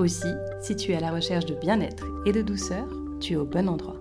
[0.00, 0.32] Aussi,
[0.62, 2.88] si tu es à la recherche de bien-être et de douceur,
[3.20, 4.00] tu es au bon endroit.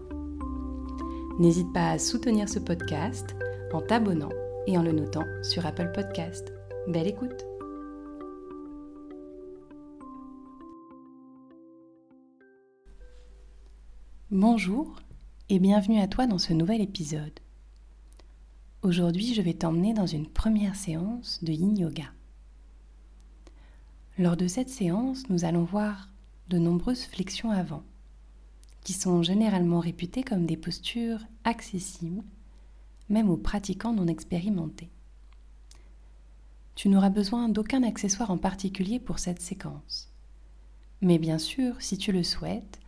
[1.40, 3.36] N'hésite pas à soutenir ce podcast
[3.74, 4.30] en t'abonnant
[4.66, 6.54] et en le notant sur Apple Podcast.
[6.88, 7.46] Belle écoute
[14.32, 15.02] Bonjour
[15.50, 17.38] et bienvenue à toi dans ce nouvel épisode.
[18.84, 22.06] Aujourd'hui, je vais t'emmener dans une première séance de yin yoga.
[24.20, 26.10] Lors de cette séance, nous allons voir
[26.50, 27.84] de nombreuses flexions avant,
[28.84, 32.26] qui sont généralement réputées comme des postures accessibles,
[33.08, 34.90] même aux pratiquants non expérimentés.
[36.76, 40.10] Tu n'auras besoin d'aucun accessoire en particulier pour cette séquence.
[41.00, 42.82] Mais bien sûr, si tu le souhaites,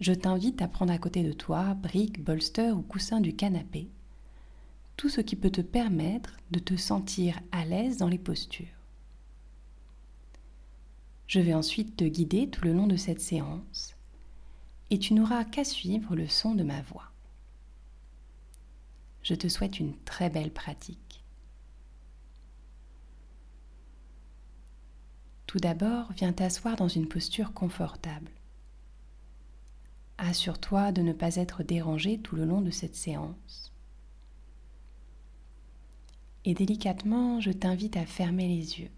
[0.00, 3.90] je t'invite à prendre à côté de toi briques, bolster ou coussins du canapé
[4.96, 8.81] tout ce qui peut te permettre de te sentir à l'aise dans les postures.
[11.32, 13.96] Je vais ensuite te guider tout le long de cette séance
[14.90, 17.10] et tu n'auras qu'à suivre le son de ma voix.
[19.22, 21.24] Je te souhaite une très belle pratique.
[25.46, 28.30] Tout d'abord, viens t'asseoir dans une posture confortable.
[30.18, 33.72] Assure-toi de ne pas être dérangé tout le long de cette séance.
[36.44, 38.90] Et délicatement, je t'invite à fermer les yeux,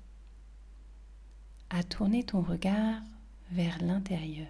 [1.71, 3.03] à tourner ton regard
[3.51, 4.49] vers l'intérieur.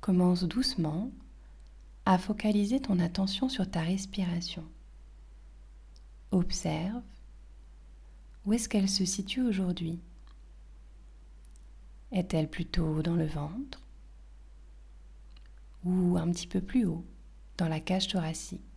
[0.00, 1.10] Commence doucement
[2.06, 4.64] à focaliser ton attention sur ta respiration.
[6.30, 7.02] Observe
[8.44, 9.98] où est-ce qu'elle se situe aujourd'hui.
[12.12, 13.80] Est-elle plutôt dans le ventre
[15.84, 17.04] ou un petit peu plus haut,
[17.56, 18.73] dans la cage thoracique?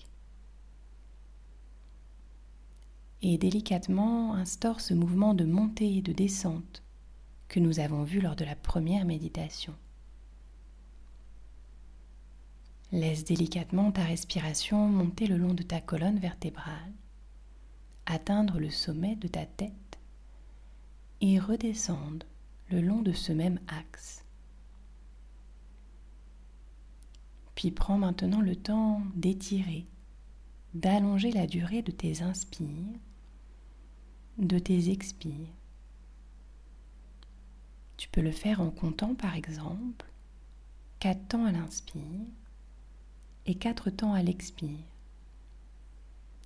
[3.22, 6.84] Et délicatement instaure ce mouvement de montée et de descente
[7.48, 9.74] que nous avons vu lors de la première méditation.
[12.92, 16.94] Laisse délicatement ta respiration monter le long de ta colonne vertébrale,
[18.06, 19.74] atteindre le sommet de ta tête
[21.20, 22.26] et redescendre
[22.70, 24.24] le long de ce même axe.
[27.56, 29.88] Puis prends maintenant le temps d'étirer,
[30.78, 33.00] d'allonger la durée de tes inspires
[34.38, 35.50] de tes expires.
[37.98, 40.06] Tu peux le faire en comptant par exemple
[41.00, 42.28] 4 temps à l'inspire
[43.48, 44.86] et 4 temps à l'expire.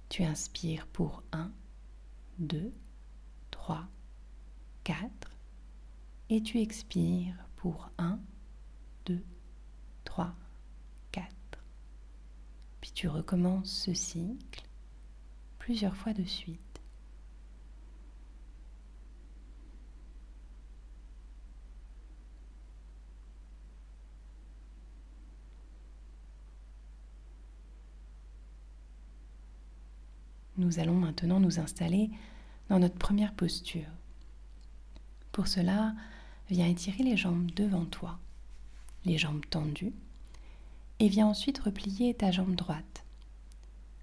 [0.08, 1.52] Tu inspires pour 1,
[2.40, 2.72] 2,
[3.52, 3.86] 3,
[4.86, 5.10] 4
[6.30, 8.18] et tu expires pour 1,
[9.08, 9.22] 2,
[10.06, 10.51] 3, 4.
[12.82, 14.64] Puis tu recommences ce cycle
[15.60, 16.60] plusieurs fois de suite.
[30.58, 32.10] Nous allons maintenant nous installer
[32.70, 33.88] dans notre première posture.
[35.32, 35.96] Pour cela,
[36.50, 38.20] viens étirer les jambes devant toi,
[39.06, 39.94] les jambes tendues,
[41.02, 43.04] et viens ensuite replier ta jambe droite.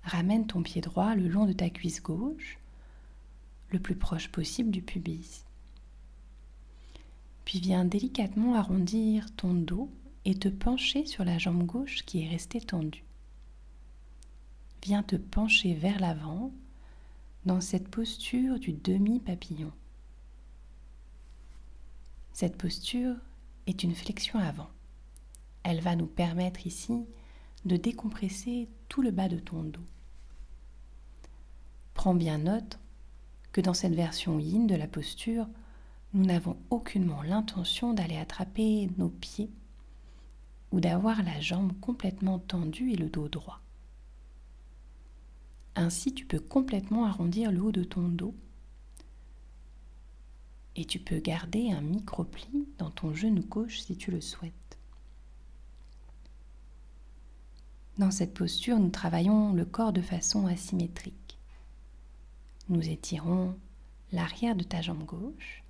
[0.03, 2.59] Ramène ton pied droit le long de ta cuisse gauche,
[3.71, 5.45] le plus proche possible du pubis.
[7.47, 9.89] Puis viens délicatement arrondir ton dos
[10.27, 13.05] et te pencher sur la jambe gauche qui est restée tendue
[14.83, 16.53] viens te pencher vers l'avant
[17.45, 19.73] dans cette posture du demi-papillon.
[22.33, 23.17] Cette posture
[23.67, 24.71] est une flexion avant.
[25.69, 27.05] Elle va nous permettre ici
[27.67, 29.85] de décompresser tout le bas de ton dos.
[31.93, 32.79] Prends bien note
[33.53, 35.47] que dans cette version yin de la posture,
[36.15, 39.51] nous n'avons aucunement l'intention d'aller attraper nos pieds
[40.73, 43.61] ou d'avoir la jambe complètement tendue et le dos droit.
[45.77, 48.35] Ainsi, tu peux complètement arrondir le haut de ton dos
[50.77, 54.68] et tu peux garder un micro-pli dans ton genou gauche si tu le souhaites.
[57.99, 61.37] Dans cette posture, nous travaillons le corps de façon asymétrique.
[62.69, 63.57] Nous étirons
[64.13, 65.65] l'arrière de ta jambe gauche,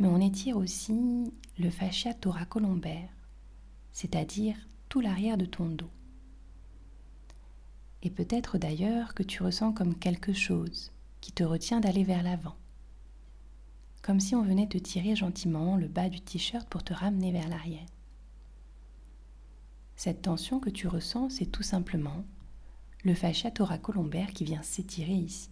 [0.00, 3.10] mais on étire aussi le fascia thoracolombaire,
[3.92, 4.56] c'est-à-dire
[4.88, 5.90] tout l'arrière de ton dos.
[8.02, 10.90] Et peut-être d'ailleurs que tu ressens comme quelque chose
[11.20, 12.56] qui te retient d'aller vers l'avant,
[14.02, 17.48] comme si on venait te tirer gentiment le bas du t-shirt pour te ramener vers
[17.48, 17.86] l'arrière.
[19.96, 22.24] Cette tension que tu ressens, c'est tout simplement
[23.04, 25.50] le fascia thoracolombaire qui vient s'étirer ici.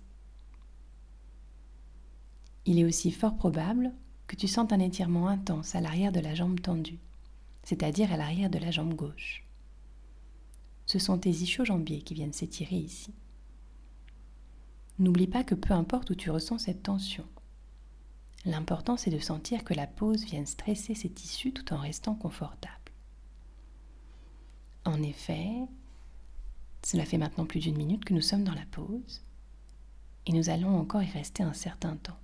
[2.65, 3.93] Il est aussi fort probable
[4.27, 6.99] que tu sentes un étirement intense à l'arrière de la jambe tendue,
[7.65, 9.45] c'est-à-dire à, l'arrière de la jambe gauche.
[10.87, 13.13] Ce sont tes ischio-jambiers qui viennent s'étirer ici.
[14.99, 17.27] N'oublie pas que peu importe où tu ressens cette tension,
[18.45, 22.82] l'important c'est de sentir que la pose vienne stresser ces tissus tout en restant confortable.
[24.85, 25.51] En effet,
[26.85, 29.23] cela fait maintenant plus d'une minute que nous sommes dans la pause
[30.27, 32.19] et nous allons encore y rester un certain temps.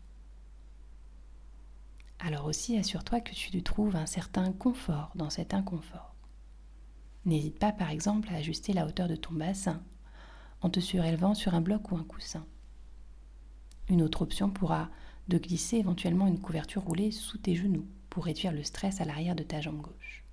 [2.20, 6.14] Alors aussi, assure-toi que tu trouves un certain confort dans cet inconfort.
[7.25, 9.82] N'hésite pas par exemple à ajuster la hauteur de ton bassin
[10.61, 12.44] en te surélevant sur un bloc ou un coussin.
[13.88, 14.90] Une autre option pourra
[15.28, 19.37] de glisser éventuellement une couverture roulée sous tes genoux pour réduire le stress à l'arrière
[19.37, 20.25] de ta jambe gauche.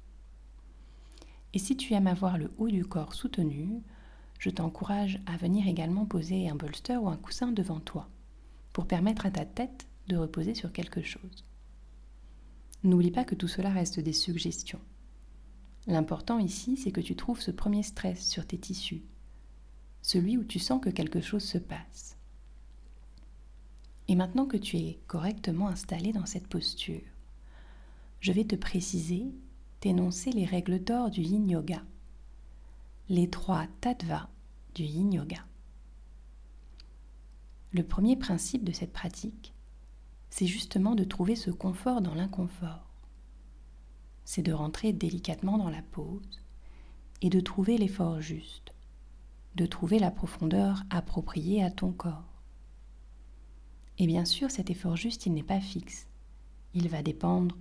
[1.55, 3.81] Et si tu aimes avoir le haut du corps soutenu,
[4.39, 8.09] je t'encourage à venir également poser un bolster ou un coussin devant toi
[8.73, 11.45] pour permettre à ta tête de reposer sur quelque chose.
[12.83, 14.81] N'oublie pas que tout cela reste des suggestions.
[15.87, 19.03] L'important ici, c'est que tu trouves ce premier stress sur tes tissus,
[20.01, 22.17] celui où tu sens que quelque chose se passe.
[24.09, 27.01] Et maintenant que tu es correctement installé dans cette posture,
[28.19, 29.31] je vais te préciser
[29.93, 31.83] les règles d'or du yin yoga,
[33.07, 34.29] les trois tattvas
[34.73, 35.45] du yin yoga.
[37.71, 39.53] Le premier principe de cette pratique,
[40.31, 42.89] c'est justement de trouver ce confort dans l'inconfort.
[44.23, 46.41] C'est de rentrer délicatement dans la pose
[47.21, 48.73] et de trouver l'effort juste,
[49.53, 52.41] de trouver la profondeur appropriée à ton corps.
[53.99, 56.07] Et bien sûr, cet effort juste, il n'est pas fixe.
[56.73, 57.55] Il va dépendre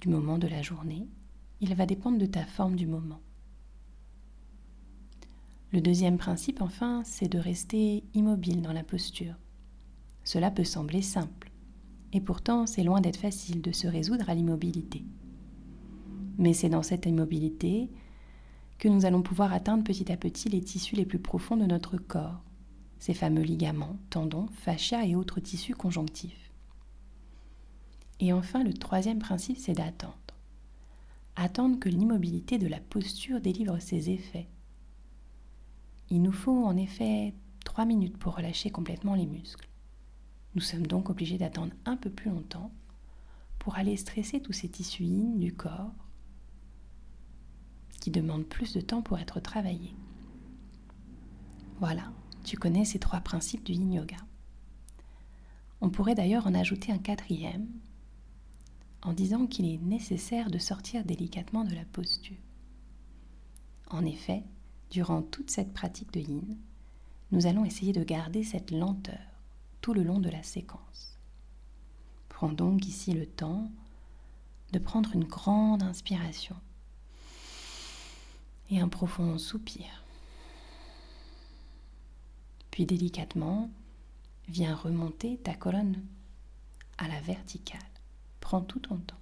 [0.00, 1.06] du moment de la journée,
[1.60, 3.20] il va dépendre de ta forme du moment.
[5.72, 9.34] Le deuxième principe, enfin, c'est de rester immobile dans la posture.
[10.24, 11.50] Cela peut sembler simple,
[12.12, 15.04] et pourtant c'est loin d'être facile de se résoudre à l'immobilité.
[16.38, 17.90] Mais c'est dans cette immobilité
[18.78, 21.96] que nous allons pouvoir atteindre petit à petit les tissus les plus profonds de notre
[21.96, 22.42] corps,
[23.00, 26.52] ces fameux ligaments, tendons, fascias et autres tissus conjonctifs.
[28.20, 30.27] Et enfin, le troisième principe, c'est d'attendre
[31.42, 34.48] attendre que l'immobilité de la posture délivre ses effets.
[36.10, 39.68] Il nous faut en effet trois minutes pour relâcher complètement les muscles.
[40.54, 42.72] Nous sommes donc obligés d'attendre un peu plus longtemps
[43.58, 45.92] pour aller stresser tous ces tissus yin du corps
[48.00, 49.94] qui demandent plus de temps pour être travaillés.
[51.78, 52.10] Voilà,
[52.44, 54.16] tu connais ces trois principes du yin yoga.
[55.80, 57.68] On pourrait d'ailleurs en ajouter un quatrième
[59.02, 62.36] en disant qu'il est nécessaire de sortir délicatement de la posture.
[63.90, 64.44] En effet,
[64.90, 66.58] durant toute cette pratique de yin,
[67.30, 69.18] nous allons essayer de garder cette lenteur
[69.80, 71.18] tout le long de la séquence.
[72.28, 73.70] Prends donc ici le temps
[74.72, 76.56] de prendre une grande inspiration
[78.70, 80.04] et un profond soupir.
[82.70, 83.70] Puis délicatement,
[84.48, 86.02] viens remonter ta colonne
[86.98, 87.80] à la verticale.
[88.48, 89.20] Prends tout ton temps.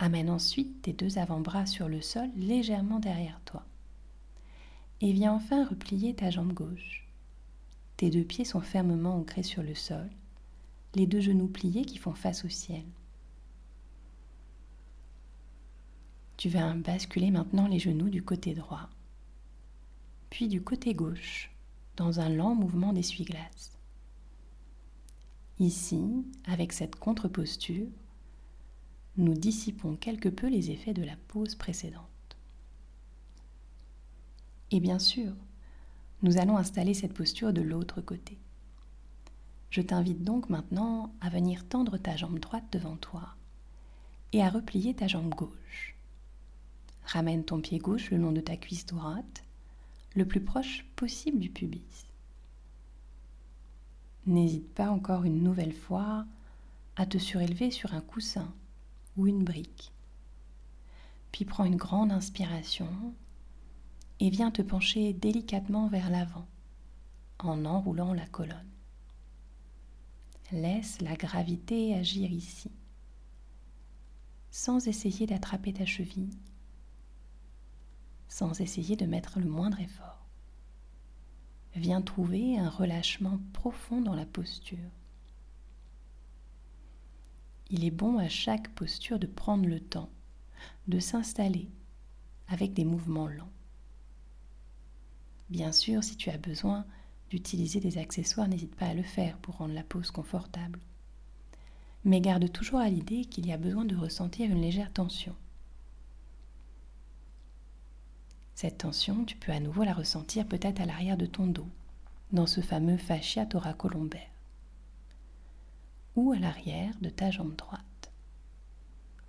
[0.00, 3.64] Amène ensuite tes deux avant-bras sur le sol légèrement derrière toi.
[5.00, 7.06] Et viens enfin replier ta jambe gauche.
[7.96, 10.10] Tes deux pieds sont fermement ancrés sur le sol,
[10.96, 12.82] les deux genoux pliés qui font face au ciel.
[16.38, 18.90] Tu vas basculer maintenant les genoux du côté droit,
[20.28, 21.52] puis du côté gauche,
[21.94, 23.79] dans un lent mouvement d'essuie-glace.
[25.60, 27.86] Ici, avec cette contre-posture,
[29.18, 32.00] nous dissipons quelque peu les effets de la pose précédente.
[34.70, 35.34] Et bien sûr,
[36.22, 38.38] nous allons installer cette posture de l'autre côté.
[39.68, 43.34] Je t'invite donc maintenant à venir tendre ta jambe droite devant toi
[44.32, 45.94] et à replier ta jambe gauche.
[47.04, 49.42] Ramène ton pied gauche le long de ta cuisse droite,
[50.16, 52.09] le plus proche possible du pubis.
[54.26, 56.26] N'hésite pas encore une nouvelle fois
[56.96, 58.52] à te surélever sur un coussin
[59.16, 59.92] ou une brique.
[61.32, 62.88] Puis prends une grande inspiration
[64.18, 66.46] et viens te pencher délicatement vers l'avant
[67.38, 68.68] en enroulant la colonne.
[70.52, 72.70] Laisse la gravité agir ici,
[74.50, 76.36] sans essayer d'attraper ta cheville,
[78.28, 80.09] sans essayer de mettre le moindre effort.
[81.76, 84.78] Viens trouver un relâchement profond dans la posture.
[87.70, 90.10] Il est bon à chaque posture de prendre le temps
[90.88, 91.68] de s'installer
[92.48, 93.52] avec des mouvements lents.
[95.48, 96.84] Bien sûr, si tu as besoin
[97.30, 100.80] d'utiliser des accessoires, n'hésite pas à le faire pour rendre la pose confortable.
[102.04, 105.36] Mais garde toujours à l'idée qu'il y a besoin de ressentir une légère tension.
[108.60, 111.66] Cette tension, tu peux à nouveau la ressentir peut-être à l'arrière de ton dos,
[112.30, 114.28] dans ce fameux fascia thoracolombaire,
[116.14, 118.12] ou à l'arrière de ta jambe droite,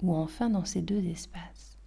[0.01, 1.77] ou enfin dans ces deux espaces.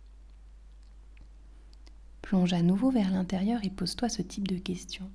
[2.23, 5.11] Plonge à nouveau vers l'intérieur et pose-toi ce type de questions.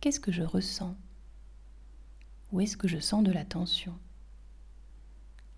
[0.00, 0.94] Qu'est-ce que je ressens?
[2.52, 3.98] Où est-ce que je sens de la tension?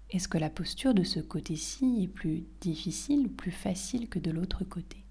[0.09, 4.31] Est-ce que la posture de ce côté-ci est plus difficile ou plus facile que de
[4.31, 5.02] l'autre côté?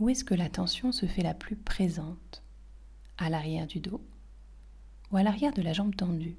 [0.00, 2.42] Où est-ce que la tension se fait la plus présente?
[3.18, 4.00] À l'arrière du dos
[5.12, 6.38] ou à l'arrière de la jambe tendue?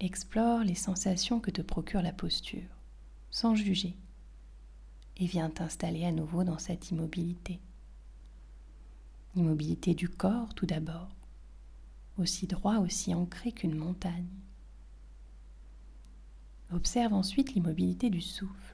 [0.00, 2.78] Explore les sensations que te procure la posture
[3.30, 3.96] sans juger,
[5.16, 7.60] et viens t'installer à nouveau dans cette immobilité.
[9.36, 11.14] Immobilité du corps tout d'abord,
[12.18, 14.28] aussi droit, aussi ancré qu'une montagne.
[16.72, 18.71] Observe ensuite l'immobilité du souffle.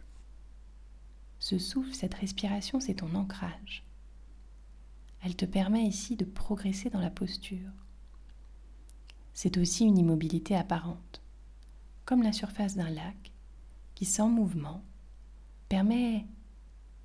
[1.39, 3.85] Ce souffle, cette respiration, c'est ton ancrage.
[5.23, 7.71] Elle te permet ici de progresser dans la posture.
[9.33, 11.23] C'est aussi une immobilité apparente,
[12.05, 13.33] comme la surface d'un lac
[13.95, 14.83] qui, sans mouvement,
[15.69, 16.27] permet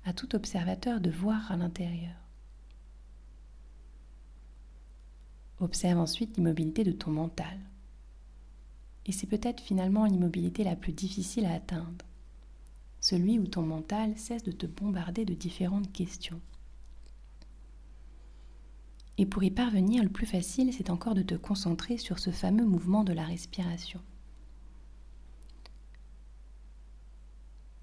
[0.04, 2.16] à tout observateur de voir à l'intérieur.
[5.60, 7.58] Observe ensuite l'immobilité de ton mental.
[9.06, 12.04] Et c'est peut-être finalement l'immobilité la plus difficile à atteindre,
[13.04, 16.40] celui où ton mental cesse de te bombarder de différentes questions.
[19.18, 22.64] Et pour y parvenir, le plus facile, c'est encore de te concentrer sur ce fameux
[22.64, 24.00] mouvement de la respiration.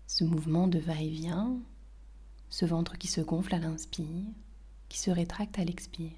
[0.08, 1.58] ce mouvement de va-et-vient,
[2.50, 4.25] ce ventre qui se gonfle à l'inspire,
[4.90, 6.12] qui se rétracte à l'expire.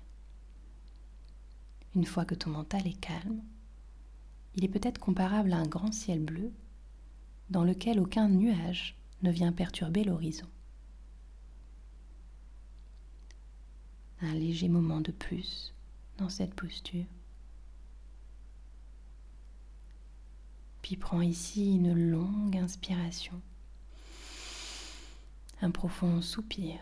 [1.93, 3.43] Une fois que ton mental est calme,
[4.55, 6.51] il est peut-être comparable à un grand ciel bleu
[7.49, 10.47] dans lequel aucun nuage ne vient perturber l'horizon.
[14.21, 15.73] Un léger moment de plus
[16.17, 17.05] dans cette posture.
[20.81, 23.41] Puis prends ici une longue inspiration
[25.63, 26.77] un profond soupir.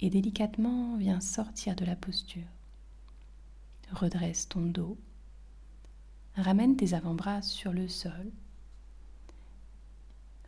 [0.00, 2.46] Et délicatement viens sortir de la posture.
[3.90, 4.96] Redresse ton dos.
[6.36, 8.32] Ramène tes avant-bras sur le sol.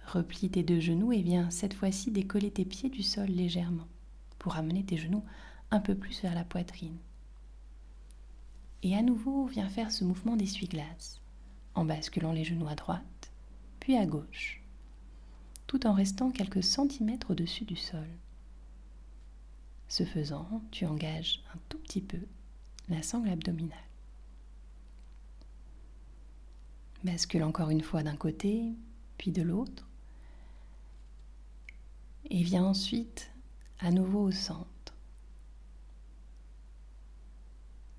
[0.07, 3.88] Replie tes deux genoux et viens cette fois-ci décoller tes pieds du sol légèrement
[4.38, 5.25] pour amener tes genoux
[5.71, 6.97] un peu plus vers la poitrine.
[8.83, 11.21] Et à nouveau, viens faire ce mouvement d'essuie-glace
[11.75, 13.31] en basculant les genoux à droite
[13.85, 14.62] puis à gauche,
[15.67, 18.09] tout en restant quelques centimètres au-dessus du sol.
[19.88, 22.21] Ce faisant, tu engages un tout petit peu
[22.88, 23.76] la sangle abdominale.
[27.04, 28.73] Bascule encore une fois d'un côté,
[29.18, 29.87] puis de l'autre,
[32.30, 33.30] et viens ensuite
[33.78, 34.94] à nouveau au centre.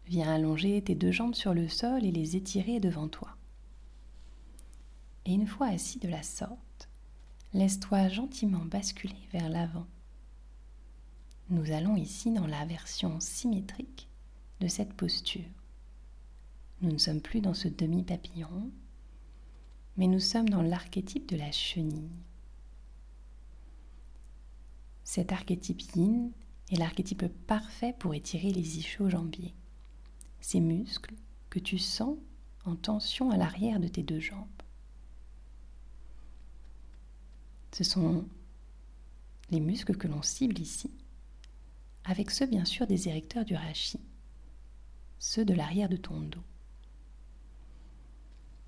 [0.08, 3.38] Viens allonger tes deux jambes sur le sol et les étirer devant toi.
[5.26, 6.90] Et une fois assis de la sorte,
[7.54, 9.88] laisse-toi gentiment basculer vers l'avant.
[11.50, 14.10] Nous allons ici dans la version symétrique
[14.62, 15.44] de cette posture.
[16.82, 18.72] Nous ne sommes plus dans ce demi-papillon,
[19.98, 22.12] mais nous sommes dans l'archétype de la chenille.
[25.04, 26.32] Cet archétype yin
[26.72, 29.54] est l'archétype parfait pour étirer les ischio-jambiers,
[30.42, 31.14] ces muscles
[31.50, 32.18] que tu sens
[32.66, 34.48] en tension à l'arrière de tes deux jambes.
[37.72, 38.26] Ce sont
[39.52, 40.92] les muscles que l'on cible ici,
[42.04, 44.00] avec ceux bien sûr des érecteurs du rachis,
[45.20, 46.44] ceux de l'arrière de ton dos.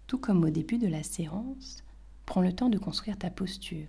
[0.07, 1.83] Tout comme au début de la séance,
[2.25, 3.87] prends le temps de construire ta posture,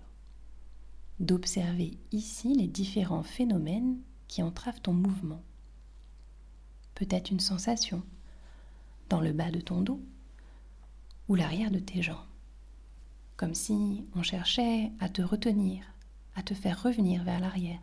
[1.21, 5.43] d'observer ici les différents phénomènes qui entravent ton mouvement.
[6.95, 8.03] Peut-être une sensation
[9.09, 10.01] dans le bas de ton dos
[11.29, 12.19] ou l'arrière de tes jambes
[13.39, 15.85] comme si on cherchait à te retenir,
[16.35, 17.79] à te faire revenir vers l'arrière.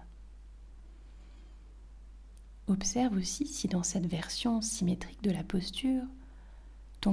[2.67, 6.03] Observe aussi si dans cette version symétrique de la posture,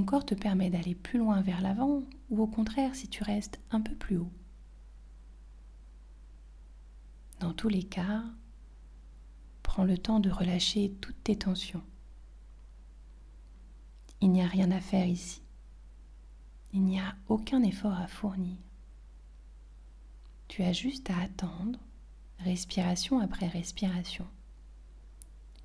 [0.01, 3.81] corps te permet d'aller plus loin vers l'avant ou au contraire si tu restes un
[3.81, 4.33] peu plus haut.
[7.41, 8.23] Dans tous les cas,
[9.63, 11.83] prends le temps de relâcher toutes tes tensions.
[14.21, 15.43] Il n'y a rien à faire ici.
[16.73, 18.57] Il n'y a aucun effort à fournir.
[20.49, 21.79] Tu as juste à attendre,
[22.39, 24.27] respiration après respiration,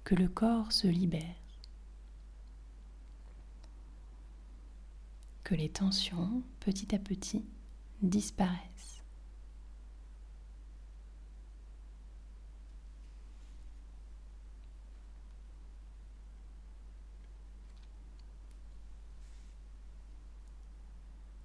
[0.03, 1.35] que le corps se libère,
[5.47, 7.45] que les tensions, petit à petit,
[8.01, 9.01] disparaissent.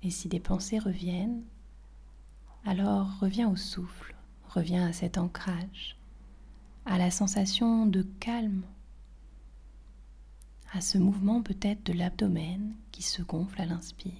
[0.02, 1.44] Et si des pensées reviennent,
[2.64, 4.16] alors reviens au souffle,
[4.48, 5.96] reviens à cet ancrage,
[6.86, 8.64] à la sensation de calme,
[10.74, 14.12] à ce mouvement peut-être de l'abdomen qui se gonfle à l'inspire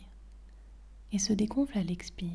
[1.11, 2.30] et se dégonfle à l'expire.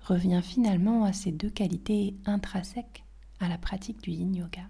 [0.00, 3.04] Reviens finalement à ces deux qualités intrinsèques
[3.38, 4.68] à la pratique du yin yoga.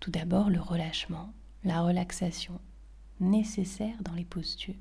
[0.00, 1.34] Tout d'abord le relâchement,
[1.64, 2.58] la relaxation
[3.20, 4.74] nécessaire dans les postures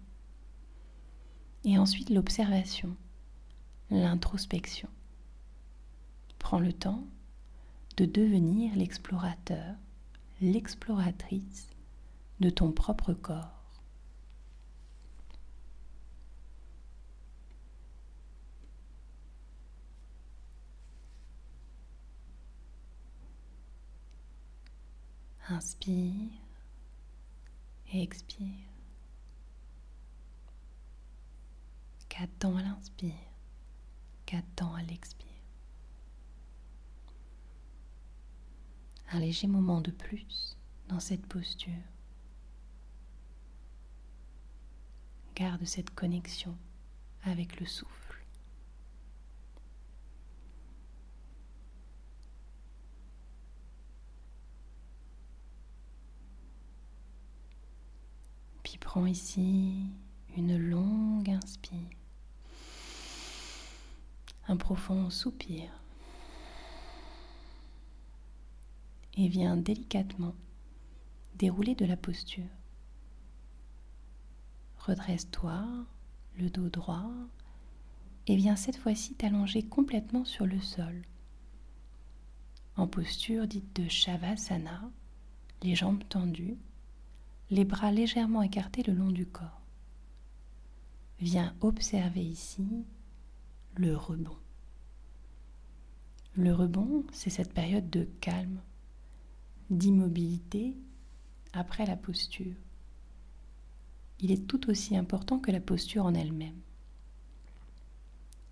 [1.65, 2.95] et ensuite l'observation,
[3.89, 4.89] l'introspection.
[6.39, 7.03] Prends le temps
[7.97, 9.75] de devenir l'explorateur,
[10.43, 11.69] l'exploratrice
[12.41, 13.63] de ton propre corps.
[25.47, 26.13] Inspire
[27.93, 28.43] et expire.
[32.09, 33.13] Quatre temps à l'inspire,
[34.25, 35.32] quatre temps à l'expire.
[39.13, 40.57] Un léger moment de plus
[40.89, 41.71] dans cette posture.
[45.35, 46.57] Garde cette connexion
[47.23, 48.25] avec le souffle.
[58.63, 59.91] Puis prends ici
[60.35, 61.77] une longue inspire
[64.47, 65.69] un profond soupir
[69.15, 70.35] et viens délicatement
[71.35, 72.49] dérouler de la posture.
[74.77, 75.65] Redresse-toi,
[76.37, 77.09] le dos droit,
[78.27, 81.01] et viens cette fois-ci t'allonger complètement sur le sol.
[82.75, 84.89] En posture dite de Shavasana,
[85.61, 86.57] les jambes tendues,
[87.49, 89.61] les bras légèrement écartés le long du corps.
[91.19, 92.85] Viens observer ici
[93.75, 94.37] le rebond.
[96.35, 98.59] Le rebond, c'est cette période de calme,
[99.69, 100.75] d'immobilité
[101.53, 102.55] après la posture.
[104.19, 106.59] Il est tout aussi important que la posture en elle-même.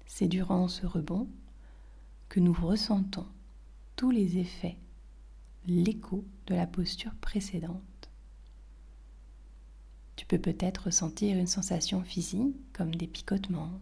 [0.05, 1.29] C'est durant ce rebond
[2.27, 3.27] que nous ressentons
[3.95, 4.77] tous les effets,
[5.67, 7.81] l'écho de la posture précédente.
[10.15, 13.79] Tu peux peut-être ressentir une sensation physique comme des picotements,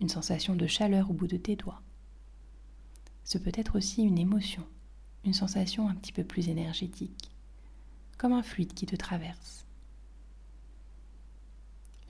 [0.00, 1.82] une sensation de chaleur au bout de tes doigts.
[3.24, 4.66] Ce peut être aussi une émotion,
[5.24, 7.30] une sensation un petit peu plus énergétique,
[8.18, 9.66] comme un fluide qui te traverse.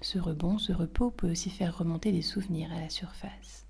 [0.01, 3.67] Ce rebond, ce repos peut aussi faire remonter des souvenirs à la surface.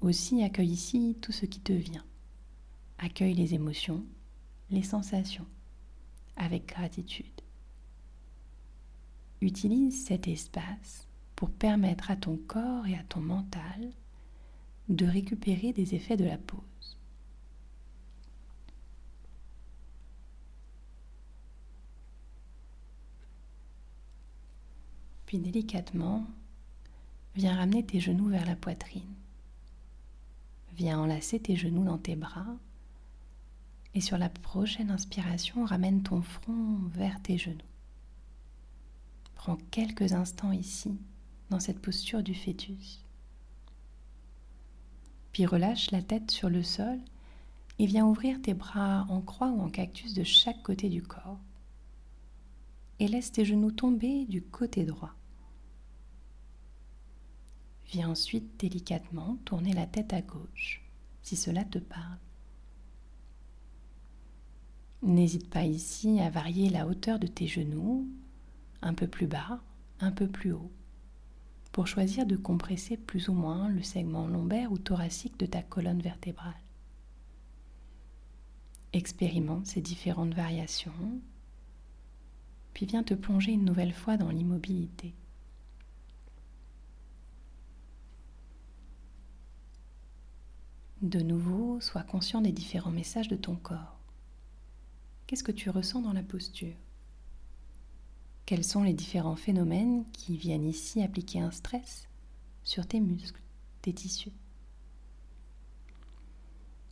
[0.00, 2.04] Aussi accueille ici tout ce qui te vient.
[2.98, 4.04] Accueille les émotions,
[4.70, 5.46] les sensations,
[6.36, 7.40] avec gratitude.
[9.40, 13.90] Utilise cet espace pour permettre à ton corps et à ton mental
[14.88, 16.60] de récupérer des effets de la pause.
[25.38, 26.24] Délicatement,
[27.34, 29.02] viens ramener tes genoux vers la poitrine.
[30.76, 32.56] Viens enlacer tes genoux dans tes bras
[33.94, 37.58] et sur la prochaine inspiration, ramène ton front vers tes genoux.
[39.34, 40.98] Prends quelques instants ici
[41.50, 43.04] dans cette posture du fœtus.
[45.32, 46.98] Puis relâche la tête sur le sol
[47.78, 51.38] et viens ouvrir tes bras en croix ou en cactus de chaque côté du corps.
[53.00, 55.14] Et laisse tes genoux tomber du côté droit.
[57.94, 60.82] Viens ensuite délicatement tourner la tête à gauche,
[61.22, 62.18] si cela te parle.
[65.02, 68.08] N'hésite pas ici à varier la hauteur de tes genoux,
[68.82, 69.62] un peu plus bas,
[70.00, 70.72] un peu plus haut
[71.70, 76.02] pour choisir de compresser plus ou moins le segment lombaire ou thoracique de ta colonne
[76.02, 76.60] vertébrale.
[78.92, 81.20] Expérimente ces différentes variations,
[82.72, 85.14] puis viens te plonger une nouvelle fois dans l'immobilité.
[91.04, 93.98] De nouveau, sois conscient des différents messages de ton corps.
[95.26, 96.72] Qu'est-ce que tu ressens dans la posture?
[98.46, 102.08] Quels sont les différents phénomènes qui viennent ici appliquer un stress
[102.62, 103.42] sur tes muscles,
[103.82, 104.32] tes tissus?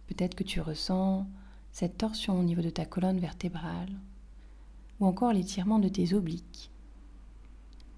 [0.08, 1.26] Peut-être que tu ressens
[1.72, 3.98] cette torsion au niveau de ta colonne vertébrale
[5.00, 6.70] ou encore l'étirement de tes obliques.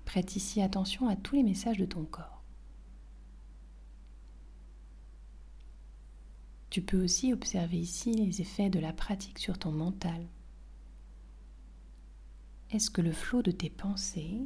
[0.04, 2.33] Prête ici attention à tous les messages de ton corps.
[6.74, 10.26] Tu peux aussi observer ici les effets de la pratique sur ton mental.
[12.72, 14.40] Est-ce que le flot de tes pensées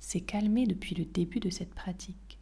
[0.00, 2.38] s'est calmé depuis le début de cette pratique?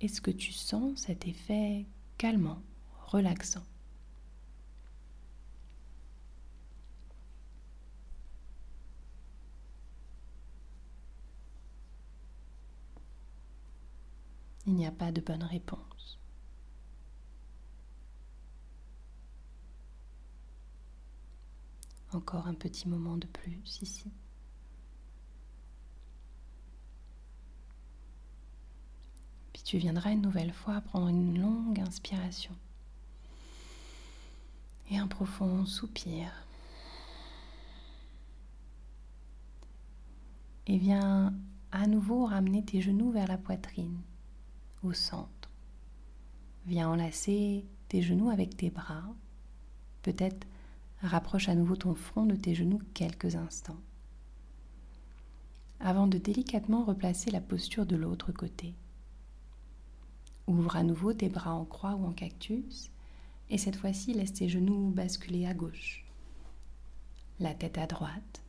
[0.00, 2.60] Est-ce que tu sens cet effet calmant,
[3.06, 3.62] relaxant
[14.67, 16.18] Il n'y a pas de bonne réponse.
[22.12, 24.10] Encore un petit moment de plus ici.
[29.52, 32.56] Puis tu viendras une nouvelle fois prendre une longue inspiration
[34.90, 36.32] et un profond soupir.
[40.66, 41.34] Et viens
[41.72, 44.00] à nouveau ramener tes genoux vers la poitrine
[44.82, 45.50] au centre.
[46.66, 49.04] Viens enlacer tes genoux avec tes bras.
[50.02, 50.46] Peut-être
[51.00, 53.80] rapproche à nouveau ton front de tes genoux quelques instants.
[55.80, 58.74] Avant de délicatement replacer la posture de l'autre côté.
[60.46, 62.90] Ouvre à nouveau tes bras en croix ou en cactus
[63.50, 66.04] et cette fois-ci laisse tes genoux basculer à gauche,
[67.38, 68.42] la tête à droite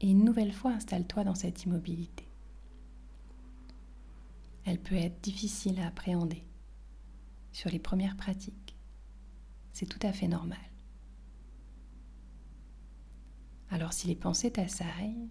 [0.00, 2.26] et une nouvelle fois installe-toi dans cette immobilité
[4.64, 6.44] elle peut être difficile à appréhender
[7.52, 8.76] sur les premières pratiques.
[9.72, 10.58] C'est tout à fait normal.
[13.70, 15.28] Alors si les pensées t'assaillent,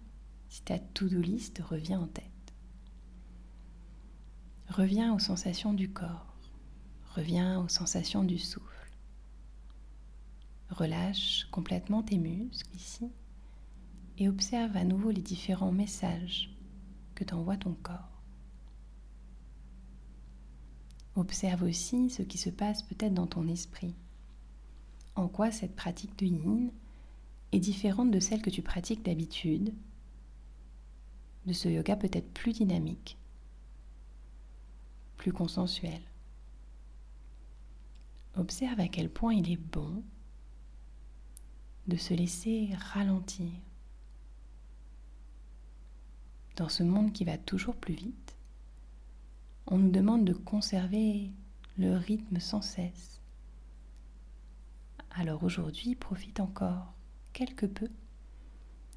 [0.48, 2.26] si ta to-do list revient en tête,
[4.68, 6.36] reviens aux sensations du corps,
[7.14, 8.68] reviens aux sensations du souffle.
[10.70, 13.10] Relâche complètement tes muscles ici
[14.18, 16.50] et observe à nouveau les différents messages
[17.14, 18.11] que t'envoie ton corps.
[21.14, 23.94] Observe aussi ce qui se passe peut-être dans ton esprit.
[25.14, 26.70] En quoi cette pratique de yin
[27.52, 29.74] est différente de celle que tu pratiques d'habitude,
[31.46, 33.18] de ce yoga peut-être plus dynamique,
[35.16, 36.00] plus consensuel.
[38.36, 40.02] Observe à quel point il est bon
[41.88, 43.50] de se laisser ralentir
[46.56, 48.21] dans ce monde qui va toujours plus vite
[49.66, 51.30] on nous demande de conserver
[51.78, 53.20] le rythme sans cesse.
[55.10, 56.94] Alors aujourd'hui, profite encore
[57.32, 57.88] quelque peu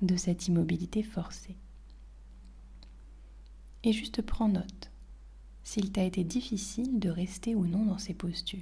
[0.01, 1.55] de cette immobilité forcée.
[3.83, 4.91] Et juste prends note
[5.63, 8.59] s'il t'a été difficile de rester ou non dans ces postures.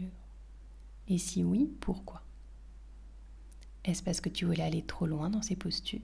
[1.07, 2.23] Et si oui, pourquoi?
[3.83, 6.01] Est-ce parce que tu voulais aller trop loin dans ces postures?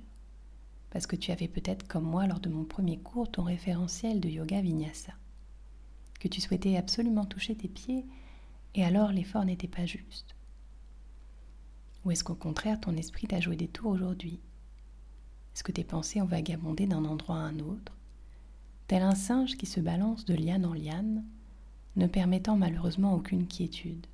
[0.89, 4.27] Parce que tu avais peut-être, comme moi lors de mon premier cours, ton référentiel de
[4.27, 5.13] yoga vinyasa
[6.19, 8.05] que tu souhaitais absolument toucher tes pieds
[8.75, 10.35] et alors l'effort n'était pas juste
[12.03, 14.39] Ou est-ce qu'au contraire ton esprit t'a joué des tours aujourd'hui?
[15.55, 17.93] Est-ce que tes pensées ont vagabondé d'un endroit à un autre?
[18.87, 21.23] Tel un singe qui se balance de liane en liane,
[21.95, 24.05] ne permettant malheureusement aucune quiétude.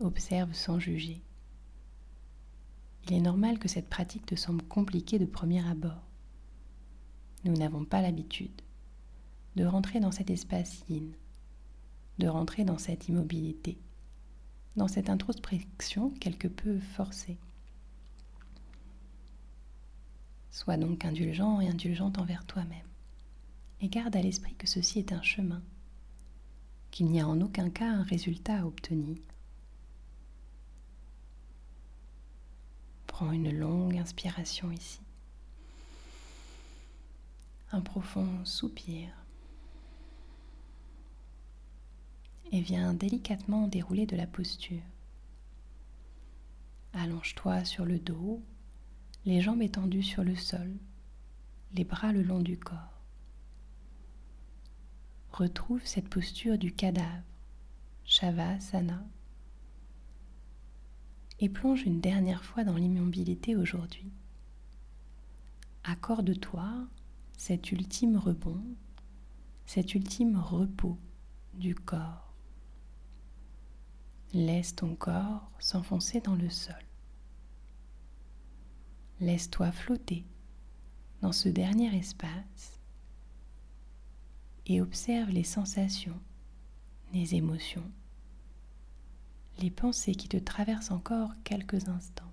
[0.00, 1.22] Observe sans juger.
[3.06, 6.02] Il est normal que cette pratique te semble compliquée de premier abord.
[7.44, 8.60] Nous n'avons pas l'habitude
[9.58, 11.12] de rentrer dans cet espace yin,
[12.20, 13.76] de rentrer dans cette immobilité,
[14.76, 17.36] dans cette introspection quelque peu forcée.
[20.52, 22.86] Sois donc indulgent et indulgente envers toi-même,
[23.80, 25.60] et garde à l'esprit que ceci est un chemin,
[26.92, 29.18] qu'il n'y a en aucun cas un résultat à obtenir.
[33.08, 35.00] Prends une longue inspiration ici,
[37.72, 39.08] un profond soupir.
[42.52, 44.82] Et viens délicatement dérouler de la posture.
[46.92, 48.42] Allonge-toi sur le dos,
[49.24, 50.74] les jambes étendues sur le sol,
[51.74, 53.02] les bras le long du corps.
[55.30, 57.22] retrouve cette posture du cadavre,
[58.04, 59.04] Shavasana,
[61.40, 64.10] et plonge une dernière fois dans l'immobilité aujourd'hui.
[65.84, 66.88] Accorde-toi
[67.36, 68.64] cet ultime rebond,
[69.66, 70.98] cet ultime repos
[71.54, 72.27] du corps.
[74.34, 76.74] Laisse ton corps s'enfoncer dans le sol.
[79.20, 80.26] Laisse-toi flotter
[81.22, 82.78] dans ce dernier espace
[84.66, 86.20] et observe les sensations,
[87.14, 87.90] les émotions,
[89.60, 92.30] les pensées qui te traversent encore quelques instants.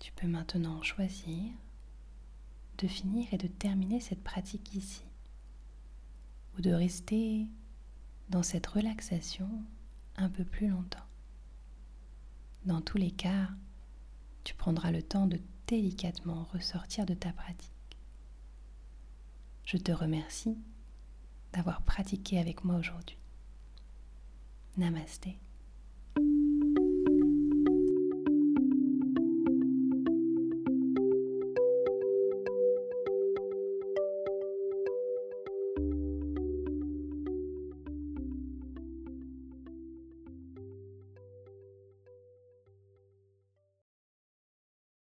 [0.00, 1.52] Tu peux maintenant choisir
[2.78, 5.04] de finir et de terminer cette pratique ici,
[6.56, 7.46] ou de rester
[8.28, 9.48] dans cette relaxation
[10.16, 11.06] un peu plus longtemps.
[12.64, 13.48] Dans tous les cas,
[14.42, 17.70] tu prendras le temps de délicatement ressortir de ta pratique.
[19.64, 20.58] Je te remercie
[21.52, 23.18] d'avoir pratiqué avec moi aujourd'hui.
[24.76, 25.38] Namasté.